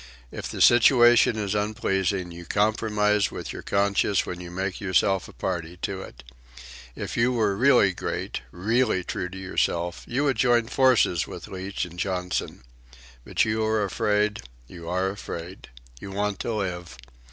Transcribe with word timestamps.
"If 0.31 0.49
the 0.49 0.61
situation 0.61 1.37
is 1.37 1.53
unpleasing, 1.53 2.31
you 2.31 2.43
compromise 2.47 3.29
with 3.29 3.53
your 3.53 3.61
conscience 3.61 4.25
when 4.25 4.39
you 4.39 4.49
make 4.49 4.81
yourself 4.81 5.27
a 5.27 5.31
party 5.31 5.77
to 5.83 6.01
it. 6.01 6.23
If 6.95 7.15
you 7.15 7.31
were 7.31 7.55
really 7.55 7.93
great, 7.93 8.41
really 8.49 9.03
true 9.03 9.29
to 9.29 9.37
yourself, 9.37 10.03
you 10.07 10.23
would 10.23 10.37
join 10.37 10.65
forces 10.65 11.27
with 11.27 11.47
Leach 11.49 11.85
and 11.85 11.99
Johnson. 11.99 12.63
But 13.23 13.45
you 13.45 13.63
are 13.63 13.83
afraid, 13.83 14.41
you 14.67 14.89
are 14.89 15.07
afraid. 15.11 15.69
You 15.99 16.09
want 16.09 16.39
to 16.39 16.53
live. 16.55 16.97